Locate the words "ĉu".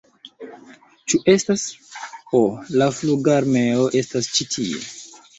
1.11-1.17